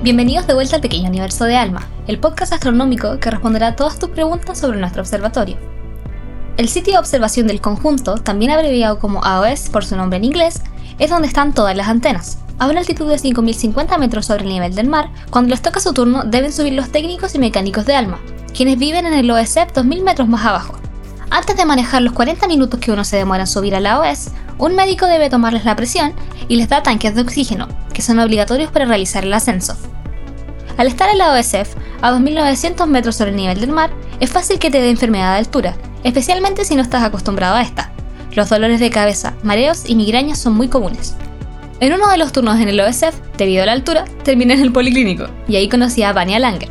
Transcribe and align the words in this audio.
Bienvenidos 0.00 0.46
de 0.46 0.54
vuelta 0.54 0.76
al 0.76 0.82
pequeño 0.82 1.08
universo 1.08 1.44
de 1.44 1.56
Alma, 1.56 1.88
el 2.06 2.20
podcast 2.20 2.52
astronómico 2.52 3.18
que 3.18 3.32
responderá 3.32 3.66
a 3.66 3.76
todas 3.76 3.98
tus 3.98 4.10
preguntas 4.10 4.56
sobre 4.56 4.78
nuestro 4.78 5.02
observatorio. 5.02 5.56
El 6.56 6.68
sitio 6.68 6.92
de 6.92 6.98
observación 7.00 7.48
del 7.48 7.60
conjunto, 7.60 8.14
también 8.14 8.52
abreviado 8.52 9.00
como 9.00 9.24
AOS 9.24 9.70
por 9.70 9.84
su 9.84 9.96
nombre 9.96 10.18
en 10.18 10.24
inglés, 10.24 10.62
es 11.00 11.10
donde 11.10 11.26
están 11.26 11.52
todas 11.52 11.76
las 11.76 11.88
antenas. 11.88 12.38
A 12.60 12.68
una 12.68 12.78
altitud 12.78 13.08
de 13.08 13.16
5.050 13.16 13.98
metros 13.98 14.26
sobre 14.26 14.44
el 14.44 14.50
nivel 14.50 14.72
del 14.72 14.86
mar, 14.86 15.10
cuando 15.30 15.50
les 15.50 15.62
toca 15.62 15.80
su 15.80 15.92
turno 15.92 16.22
deben 16.22 16.52
subir 16.52 16.74
los 16.74 16.90
técnicos 16.90 17.34
y 17.34 17.40
mecánicos 17.40 17.84
de 17.84 17.96
Alma, 17.96 18.20
quienes 18.56 18.78
viven 18.78 19.04
en 19.04 19.14
el 19.14 19.28
OSEP 19.28 19.72
2.000 19.72 20.04
metros 20.04 20.28
más 20.28 20.46
abajo. 20.46 20.78
Antes 21.28 21.56
de 21.56 21.66
manejar 21.66 22.02
los 22.02 22.12
40 22.12 22.46
minutos 22.46 22.78
que 22.78 22.92
uno 22.92 23.02
se 23.02 23.16
demora 23.16 23.42
en 23.42 23.46
subir 23.48 23.74
a 23.74 23.80
la 23.80 23.98
OS, 23.98 24.30
un 24.58 24.76
médico 24.76 25.06
debe 25.06 25.28
tomarles 25.28 25.64
la 25.64 25.74
presión 25.74 26.12
y 26.46 26.54
les 26.54 26.68
da 26.68 26.84
tanques 26.84 27.16
de 27.16 27.22
oxígeno, 27.22 27.66
que 27.98 28.02
son 28.02 28.20
obligatorios 28.20 28.70
para 28.70 28.84
realizar 28.84 29.24
el 29.24 29.32
ascenso. 29.32 29.76
Al 30.76 30.86
estar 30.86 31.10
en 31.10 31.18
la 31.18 31.32
OSF, 31.32 31.74
a 32.00 32.12
2.900 32.12 32.86
metros 32.86 33.16
sobre 33.16 33.32
el 33.32 33.36
nivel 33.36 33.60
del 33.60 33.72
mar, 33.72 33.90
es 34.20 34.30
fácil 34.30 34.60
que 34.60 34.70
te 34.70 34.80
dé 34.80 34.88
enfermedad 34.88 35.32
de 35.32 35.40
altura, 35.40 35.74
especialmente 36.04 36.64
si 36.64 36.76
no 36.76 36.82
estás 36.82 37.02
acostumbrado 37.02 37.56
a 37.56 37.62
esta. 37.62 37.90
Los 38.36 38.50
dolores 38.50 38.78
de 38.78 38.90
cabeza, 38.90 39.34
mareos 39.42 39.82
y 39.84 39.96
migrañas 39.96 40.38
son 40.38 40.54
muy 40.54 40.68
comunes. 40.68 41.16
En 41.80 41.92
uno 41.92 42.08
de 42.08 42.18
los 42.18 42.30
turnos 42.30 42.60
en 42.60 42.68
el 42.68 42.78
OSF, 42.78 43.16
debido 43.36 43.64
a 43.64 43.66
la 43.66 43.72
altura, 43.72 44.04
terminé 44.22 44.54
en 44.54 44.60
el 44.60 44.70
policlínico 44.70 45.26
y 45.48 45.56
ahí 45.56 45.68
conocí 45.68 46.04
a 46.04 46.12
Vania 46.12 46.38
Langer, 46.38 46.68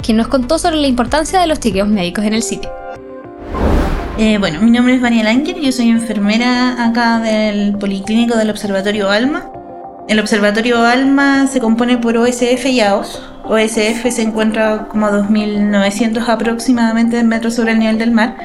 quien 0.00 0.16
nos 0.16 0.28
contó 0.28 0.60
sobre 0.60 0.76
la 0.76 0.86
importancia 0.86 1.40
de 1.40 1.48
los 1.48 1.58
chequeos 1.58 1.88
médicos 1.88 2.24
en 2.24 2.34
el 2.34 2.44
sitio. 2.44 2.70
Eh, 4.16 4.38
bueno, 4.38 4.60
mi 4.60 4.70
nombre 4.70 4.94
es 4.94 5.02
Vania 5.02 5.24
Langer, 5.24 5.58
yo 5.58 5.72
soy 5.72 5.88
enfermera 5.88 6.86
acá 6.86 7.18
del 7.18 7.76
Policlínico 7.78 8.36
del 8.36 8.50
Observatorio 8.50 9.10
Alma. 9.10 9.50
El 10.08 10.20
Observatorio 10.20 10.82
Alma 10.86 11.46
se 11.48 11.60
compone 11.60 11.98
por 11.98 12.16
OSF 12.16 12.64
y 12.64 12.80
AOS. 12.80 13.22
OSF 13.44 14.10
se 14.10 14.22
encuentra 14.22 14.88
como 14.88 15.04
a 15.04 15.10
2.900 15.10 16.26
aproximadamente 16.26 17.22
metros 17.22 17.54
sobre 17.54 17.72
el 17.72 17.78
nivel 17.78 17.98
del 17.98 18.12
mar. 18.12 18.38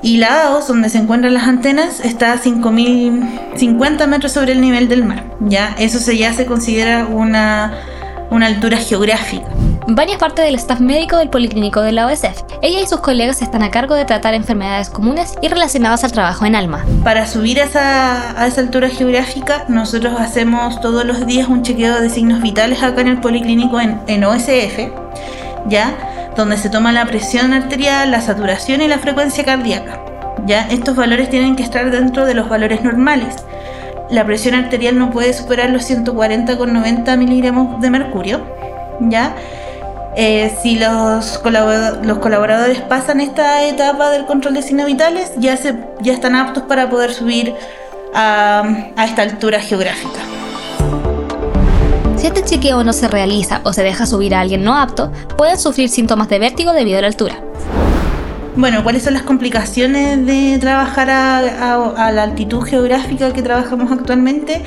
Y 0.00 0.18
la 0.18 0.44
AOS, 0.44 0.68
donde 0.68 0.88
se 0.88 0.98
encuentran 0.98 1.34
las 1.34 1.48
antenas, 1.48 1.98
está 1.98 2.32
a 2.32 2.38
5.050 2.38 4.06
metros 4.06 4.30
sobre 4.30 4.52
el 4.52 4.60
nivel 4.60 4.88
del 4.88 5.02
mar. 5.04 5.24
¿ya? 5.40 5.74
Eso 5.76 5.98
se, 5.98 6.16
ya 6.16 6.32
se 6.32 6.46
considera 6.46 7.06
una, 7.06 7.72
una 8.30 8.46
altura 8.46 8.76
geográfica. 8.76 9.48
Vania 9.88 10.14
es 10.14 10.18
parte 10.18 10.42
del 10.42 10.56
staff 10.56 10.80
médico 10.80 11.16
del 11.16 11.30
Policlínico 11.30 11.80
de 11.80 11.92
la 11.92 12.06
OSF. 12.06 12.42
Ella 12.60 12.80
y 12.80 12.86
sus 12.88 13.00
colegas 13.00 13.40
están 13.40 13.62
a 13.62 13.70
cargo 13.70 13.94
de 13.94 14.04
tratar 14.04 14.34
enfermedades 14.34 14.90
comunes 14.90 15.34
y 15.42 15.48
relacionadas 15.48 16.02
al 16.02 16.10
trabajo 16.10 16.44
en 16.44 16.56
alma. 16.56 16.84
Para 17.04 17.26
subir 17.26 17.60
a 17.60 17.64
esa, 17.64 18.40
a 18.40 18.46
esa 18.48 18.62
altura 18.62 18.88
geográfica, 18.88 19.64
nosotros 19.68 20.18
hacemos 20.18 20.80
todos 20.80 21.04
los 21.04 21.24
días 21.26 21.46
un 21.46 21.62
chequeo 21.62 22.00
de 22.00 22.10
signos 22.10 22.42
vitales 22.42 22.82
acá 22.82 23.00
en 23.02 23.08
el 23.08 23.20
Policlínico 23.20 23.80
en, 23.80 24.00
en 24.08 24.24
OSF, 24.24 24.90
¿ya? 25.68 25.94
Donde 26.36 26.56
se 26.56 26.68
toma 26.68 26.90
la 26.92 27.06
presión 27.06 27.52
arterial, 27.52 28.10
la 28.10 28.20
saturación 28.20 28.82
y 28.82 28.88
la 28.88 28.98
frecuencia 28.98 29.44
cardíaca. 29.44 30.00
¿ya? 30.46 30.66
Estos 30.68 30.96
valores 30.96 31.30
tienen 31.30 31.54
que 31.54 31.62
estar 31.62 31.92
dentro 31.92 32.26
de 32.26 32.34
los 32.34 32.48
valores 32.48 32.82
normales. 32.82 33.36
La 34.10 34.24
presión 34.24 34.56
arterial 34.56 34.98
no 34.98 35.10
puede 35.10 35.32
superar 35.32 35.70
los 35.70 35.88
140,90 35.88 37.16
miligramos 37.16 37.80
de 37.80 37.90
mercurio, 37.90 38.40
¿ya? 39.00 39.34
Eh, 40.18 40.56
si 40.62 40.78
los, 40.78 41.42
los 42.02 42.18
colaboradores 42.18 42.80
pasan 42.80 43.20
esta 43.20 43.64
etapa 43.64 44.10
del 44.10 44.24
control 44.24 44.54
de 44.54 44.62
signos 44.62 44.86
vitales, 44.86 45.32
ya, 45.36 45.58
se, 45.58 45.76
ya 46.00 46.14
están 46.14 46.34
aptos 46.34 46.62
para 46.62 46.88
poder 46.88 47.12
subir 47.12 47.54
a, 48.14 48.62
a 48.96 49.04
esta 49.04 49.20
altura 49.20 49.60
geográfica. 49.60 50.20
Si 52.16 52.26
este 52.26 52.42
chequeo 52.42 52.82
no 52.82 52.94
se 52.94 53.08
realiza 53.08 53.60
o 53.62 53.74
se 53.74 53.82
deja 53.82 54.06
subir 54.06 54.34
a 54.34 54.40
alguien 54.40 54.64
no 54.64 54.74
apto, 54.78 55.12
pueden 55.36 55.58
sufrir 55.58 55.90
síntomas 55.90 56.30
de 56.30 56.38
vértigo 56.38 56.72
debido 56.72 56.96
a 56.96 57.02
la 57.02 57.08
altura. 57.08 57.34
Bueno, 58.56 58.82
¿cuáles 58.82 59.02
son 59.02 59.12
las 59.12 59.22
complicaciones 59.22 60.24
de 60.24 60.56
trabajar 60.58 61.10
a, 61.10 61.38
a, 61.40 62.06
a 62.06 62.12
la 62.12 62.22
altitud 62.22 62.62
geográfica 62.62 63.34
que 63.34 63.42
trabajamos 63.42 63.92
actualmente? 63.92 64.62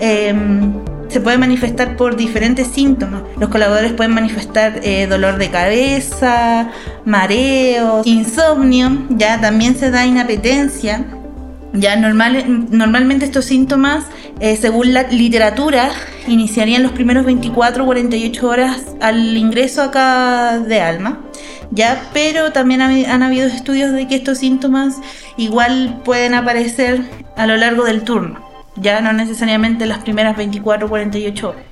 Eh, 0.00 0.34
se 1.08 1.20
puede 1.20 1.38
manifestar 1.38 1.96
por 1.96 2.16
diferentes 2.16 2.68
síntomas. 2.68 3.22
Los 3.38 3.48
colaboradores 3.48 3.92
pueden 3.92 4.14
manifestar 4.14 4.80
eh, 4.82 5.06
dolor 5.06 5.38
de 5.38 5.50
cabeza, 5.50 6.70
mareo, 7.04 8.02
insomnio, 8.04 9.06
ya 9.10 9.40
también 9.40 9.76
se 9.76 9.90
da 9.90 10.06
inapetencia. 10.06 11.04
Ya 11.74 11.96
normal, 11.96 12.66
normalmente 12.70 13.26
estos 13.26 13.44
síntomas, 13.44 14.04
eh, 14.40 14.56
según 14.56 14.94
la 14.94 15.02
literatura, 15.02 15.90
iniciarían 16.26 16.82
los 16.82 16.92
primeros 16.92 17.26
24 17.26 17.82
o 17.82 17.86
48 17.86 18.48
horas 18.48 18.82
al 19.00 19.36
ingreso 19.36 19.82
acá 19.82 20.58
de 20.60 20.80
alma. 20.80 21.20
Ya, 21.70 22.08
pero 22.14 22.52
también 22.52 22.80
han 22.80 23.22
habido 23.22 23.46
estudios 23.46 23.92
de 23.92 24.08
que 24.08 24.14
estos 24.14 24.38
síntomas 24.38 24.96
igual 25.36 26.00
pueden 26.02 26.32
aparecer 26.32 27.02
a 27.36 27.46
lo 27.46 27.58
largo 27.58 27.84
del 27.84 28.02
turno 28.02 28.47
ya 28.80 29.00
no 29.00 29.12
necesariamente 29.12 29.86
las 29.86 29.98
primeras 29.98 30.36
24 30.36 30.86
o 30.86 30.88
48 30.88 31.48
horas. 31.48 31.62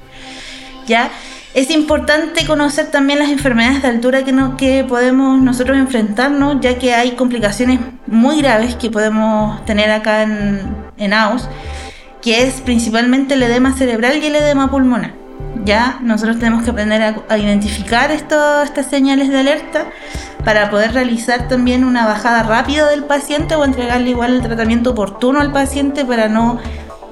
¿Ya? 0.87 1.11
Es 1.55 1.71
importante 1.71 2.44
conocer 2.47 2.91
también 2.91 3.19
las 3.19 3.31
enfermedades 3.31 3.81
de 3.81 3.89
altura 3.89 4.25
que, 4.25 4.33
no, 4.33 4.56
que 4.56 4.84
podemos 4.84 5.41
nosotros 5.41 5.78
enfrentarnos, 5.78 6.61
ya 6.61 6.78
que 6.78 6.93
hay 6.95 7.12
complicaciones 7.12 7.81
muy 8.06 8.43
graves 8.43 8.77
que 8.77 8.91
podemos 8.91 9.65
tener 9.65 9.91
acá 9.91 10.22
en, 10.22 10.61
en 10.99 11.12
AOS, 11.15 11.49
que 12.21 12.43
es 12.43 12.61
principalmente 12.61 13.34
el 13.34 13.43
edema 13.43 13.72
cerebral 13.72 14.19
y 14.22 14.27
el 14.27 14.37
edema 14.37 14.71
pulmonar. 14.71 15.27
Ya 15.65 15.99
nosotros 16.03 16.39
tenemos 16.39 16.62
que 16.62 16.71
aprender 16.71 17.25
a, 17.28 17.39
identificar 17.39 18.11
estas 18.11 18.71
señales 18.89 19.31
de 19.31 19.39
alerta 19.39 19.87
para 20.45 20.71
poder 20.71 20.93
realizar 20.93 21.49
también 21.49 21.84
una 21.84 22.06
bajada 22.06 22.43
rápida 22.45 22.89
del 22.89 23.05
paciente 23.05 23.56
o 23.56 23.65
entregarle 23.65 24.11
igual 24.11 24.34
el 24.34 24.43
tratamiento 24.43 24.91
oportuno 24.91 25.41
al 25.41 25.53
paciente 25.53 26.05
para 26.05 26.28
no 26.28 26.61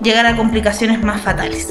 llegar 0.03 0.27
a 0.27 0.37
complicaciones 0.37 1.03
más 1.03 1.21
fatales. 1.21 1.69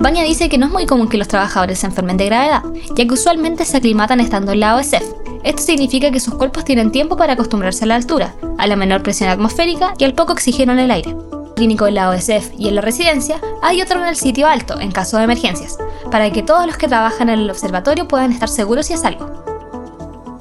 Baña 0.00 0.22
dice 0.22 0.48
que 0.48 0.58
no 0.58 0.66
es 0.66 0.72
muy 0.72 0.86
común 0.86 1.08
que 1.08 1.18
los 1.18 1.26
trabajadores 1.26 1.80
se 1.80 1.86
enfermen 1.86 2.16
de 2.16 2.26
gravedad, 2.26 2.62
ya 2.94 3.06
que 3.06 3.14
usualmente 3.14 3.64
se 3.64 3.78
aclimatan 3.78 4.20
estando 4.20 4.52
en 4.52 4.60
la 4.60 4.76
OSF. 4.76 5.02
Esto 5.42 5.62
significa 5.62 6.10
que 6.10 6.20
sus 6.20 6.34
cuerpos 6.34 6.64
tienen 6.64 6.92
tiempo 6.92 7.16
para 7.16 7.32
acostumbrarse 7.32 7.84
a 7.84 7.88
la 7.88 7.96
altura, 7.96 8.34
a 8.58 8.66
la 8.66 8.76
menor 8.76 9.02
presión 9.02 9.28
atmosférica 9.28 9.94
y 9.98 10.04
al 10.04 10.14
poco 10.14 10.32
oxígeno 10.32 10.72
en 10.72 10.78
el 10.78 10.90
aire. 10.90 11.16
Clínico 11.56 11.88
en 11.88 11.94
la 11.94 12.10
OSF 12.10 12.52
y 12.56 12.68
en 12.68 12.76
la 12.76 12.80
residencia, 12.80 13.40
hay 13.60 13.82
otro 13.82 14.00
en 14.00 14.06
el 14.08 14.16
sitio 14.16 14.46
alto 14.46 14.78
en 14.78 14.92
caso 14.92 15.16
de 15.16 15.24
emergencias, 15.24 15.76
para 16.12 16.30
que 16.30 16.44
todos 16.44 16.66
los 16.66 16.76
que 16.76 16.86
trabajan 16.86 17.28
en 17.28 17.40
el 17.40 17.50
observatorio 17.50 18.06
puedan 18.06 18.30
estar 18.30 18.48
seguros 18.48 18.86
si 18.86 18.92
es 18.92 19.04
algo. 19.04 19.44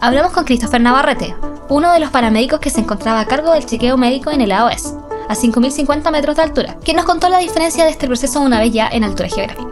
Hablamos 0.01 0.31
con 0.33 0.45
Christopher 0.45 0.81
Navarrete, 0.81 1.35
uno 1.69 1.91
de 1.91 1.99
los 1.99 2.11
paramédicos 2.11 2.59
que 2.59 2.69
se 2.69 2.81
encontraba 2.81 3.21
a 3.21 3.25
cargo 3.25 3.51
del 3.53 3.65
chequeo 3.65 3.97
médico 3.97 4.29
en 4.29 4.41
el 4.41 4.51
AOS 4.51 4.93
a 5.27 5.35
5.050 5.35 6.11
metros 6.11 6.35
de 6.37 6.43
altura, 6.43 6.77
que 6.83 6.93
nos 6.93 7.05
contó 7.05 7.29
la 7.29 7.39
diferencia 7.39 7.83
de 7.83 7.91
este 7.91 8.07
proceso 8.07 8.41
una 8.41 8.59
vez 8.59 8.73
ya 8.73 8.87
en 8.87 9.03
altura 9.03 9.29
geográfica. 9.29 9.67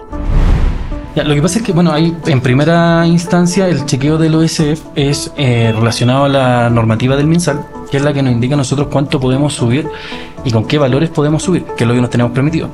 lo 1.16 1.34
que 1.34 1.42
pasa 1.42 1.60
es 1.60 1.66
que, 1.66 1.72
bueno, 1.72 1.92
hay, 1.92 2.16
en 2.26 2.42
primera 2.42 3.06
instancia 3.08 3.68
el 3.68 3.86
chequeo 3.86 4.18
del 4.18 4.36
OSF 4.36 4.82
es 4.96 5.32
eh, 5.38 5.74
relacionado 5.76 6.26
a 6.26 6.30
la 6.30 6.70
normativa 6.70 7.16
del 7.16 7.28
MinSal, 7.28 7.66
que 7.90 7.98
es 7.98 8.04
la 8.04 8.14
que 8.14 8.22
nos 8.22 8.34
indica 8.34 8.56
nosotros 8.56 8.88
cuánto 8.92 9.20
podemos 9.20 9.54
subir 9.54 9.88
y 10.44 10.52
con 10.52 10.66
qué 10.66 10.78
valores 10.78 11.10
podemos 11.10 11.44
subir, 11.44 11.64
que 11.78 11.84
es 11.84 11.88
lo 11.88 11.94
que 11.94 12.02
nos 12.02 12.10
tenemos 12.10 12.34
permitido. 12.34 12.70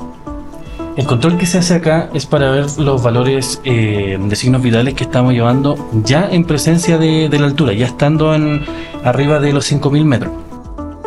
El 0.97 1.05
control 1.05 1.37
que 1.37 1.45
se 1.45 1.57
hace 1.57 1.75
acá 1.75 2.09
es 2.13 2.25
para 2.25 2.51
ver 2.51 2.65
los 2.77 3.01
valores 3.01 3.61
eh, 3.63 4.19
de 4.21 4.35
signos 4.35 4.61
vitales 4.61 4.93
que 4.93 5.05
estamos 5.05 5.31
llevando 5.31 5.77
ya 6.03 6.27
en 6.29 6.43
presencia 6.43 6.97
de, 6.97 7.29
de 7.29 7.39
la 7.39 7.45
altura, 7.45 7.71
ya 7.71 7.85
estando 7.85 8.35
en, 8.35 8.65
arriba 9.03 9.39
de 9.39 9.53
los 9.53 9.71
5.000 9.71 10.03
metros. 10.03 10.33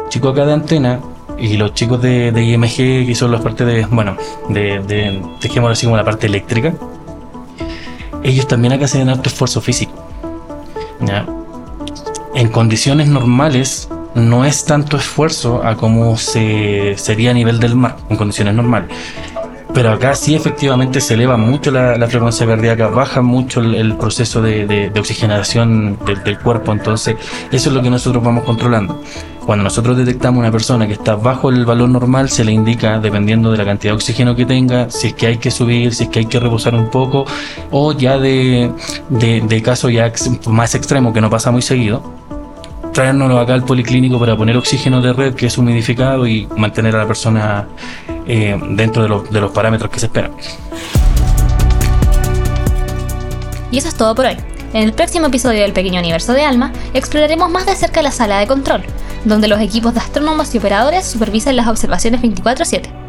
Chico 0.08 0.28
acá 0.28 0.46
de 0.46 0.54
antena 0.54 1.00
y 1.38 1.56
los 1.56 1.74
chicos 1.74 2.00
de, 2.00 2.28
IMG, 2.28 3.06
que 3.06 3.14
son 3.14 3.32
las 3.32 3.40
partes 3.40 3.66
de, 3.66 3.86
bueno, 3.86 4.16
de, 4.48 4.80
de 4.80 5.22
dejémoslo 5.40 5.72
así 5.72 5.86
como 5.86 5.96
la 5.96 6.04
parte 6.04 6.26
eléctrica, 6.26 6.74
ellos 8.22 8.48
también 8.48 8.72
acá 8.72 8.86
hacen 8.86 9.08
alto 9.08 9.28
esfuerzo 9.28 9.60
físico. 9.60 9.92
En 12.34 12.48
condiciones 12.48 13.08
normales 13.08 13.88
no 14.14 14.44
es 14.44 14.64
tanto 14.64 14.96
esfuerzo 14.96 15.62
a 15.64 15.76
como 15.76 16.16
se 16.16 16.94
sería 16.96 17.30
a 17.30 17.34
nivel 17.34 17.60
del 17.60 17.76
mar, 17.76 17.96
en 18.08 18.16
condiciones 18.16 18.54
normales. 18.54 18.90
Pero 19.72 19.92
acá 19.92 20.14
sí 20.14 20.34
efectivamente 20.36 21.00
se 21.00 21.14
eleva 21.14 21.36
mucho 21.36 21.70
la, 21.72 22.06
frecuencia 22.06 22.46
cardíaca, 22.46 22.88
baja 22.88 23.22
mucho 23.22 23.60
el, 23.60 23.96
proceso 23.96 24.40
de, 24.40 24.92
oxigenación 24.96 25.98
del, 26.06 26.22
del, 26.22 26.38
cuerpo, 26.38 26.72
entonces 26.72 27.16
eso 27.50 27.70
es 27.70 27.74
lo 27.74 27.82
que 27.82 27.90
nosotros 27.90 28.22
vamos 28.22 28.44
controlando. 28.44 29.00
Cuando 29.44 29.62
nosotros 29.62 29.96
detectamos 29.98 30.40
una 30.40 30.50
persona 30.50 30.86
que 30.86 30.94
está 30.94 31.16
bajo 31.16 31.50
el 31.50 31.66
valor 31.66 31.90
normal, 31.90 32.30
se 32.30 32.44
le 32.44 32.52
indica, 32.52 32.98
dependiendo 32.98 33.52
de 33.52 33.58
la 33.58 33.64
cantidad 33.66 33.92
de 33.92 33.96
oxígeno 33.96 34.34
que 34.34 34.46
tenga, 34.46 34.88
si 34.88 35.08
es 35.08 35.14
que 35.14 35.26
hay 35.26 35.36
que 35.36 35.50
subir, 35.50 35.94
si 35.94 36.04
es 36.04 36.08
que 36.08 36.20
hay 36.20 36.26
que 36.26 36.40
reposar 36.40 36.74
un 36.74 36.88
poco, 36.90 37.26
o 37.70 37.92
ya 37.92 38.18
de, 38.18 38.72
de, 39.10 39.42
de 39.42 39.62
caso 39.62 39.90
ya 39.90 40.10
más 40.46 40.74
extremo 40.74 41.12
que 41.12 41.20
no 41.20 41.28
pasa 41.28 41.50
muy 41.50 41.60
seguido, 41.60 42.02
traérnoslo 42.94 43.38
acá 43.38 43.52
al 43.52 43.64
policlínico 43.64 44.18
para 44.18 44.34
poner 44.34 44.56
oxígeno 44.56 45.02
de 45.02 45.12
red 45.12 45.34
que 45.34 45.46
es 45.46 45.58
humidificado 45.58 46.26
y 46.26 46.46
mantener 46.56 46.94
a 46.94 47.00
la 47.00 47.06
persona 47.06 47.66
eh, 48.26 48.58
dentro 48.70 49.02
de, 49.02 49.08
lo, 49.10 49.22
de 49.24 49.40
los 49.42 49.50
parámetros 49.50 49.90
que 49.90 50.00
se 50.00 50.06
esperan. 50.06 50.32
Y 53.70 53.76
eso 53.76 53.88
es 53.88 53.94
todo 53.94 54.14
por 54.14 54.24
hoy. 54.24 54.36
En 54.72 54.82
el 54.82 54.92
próximo 54.92 55.26
episodio 55.26 55.60
del 55.60 55.72
Pequeño 55.72 56.00
Universo 56.00 56.32
de 56.32 56.44
Alma 56.44 56.72
exploraremos 56.94 57.50
más 57.50 57.66
de 57.66 57.76
cerca 57.76 58.00
la 58.02 58.10
sala 58.10 58.38
de 58.38 58.46
control, 58.46 58.82
donde 59.24 59.48
los 59.48 59.60
equipos 59.60 59.94
de 59.94 60.00
astrónomos 60.00 60.54
y 60.54 60.58
operadores 60.58 61.06
supervisan 61.06 61.56
las 61.56 61.68
observaciones 61.68 62.20
24/7. 62.20 63.03